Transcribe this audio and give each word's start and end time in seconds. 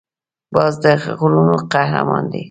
باز 0.53 0.73
د 0.83 0.85
غرونو 1.19 1.55
قهرمان 1.73 2.23
دی 2.31 2.39